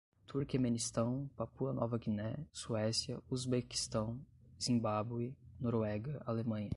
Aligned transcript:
Turquemenistão, 0.27 1.29
Papua-Nova 1.37 1.99
Guiné, 1.99 2.47
Suécia, 2.51 3.21
Uzbequistão, 3.29 4.19
Zimbabwe, 4.59 5.35
Noruega, 5.59 6.19
Alemanha 6.25 6.69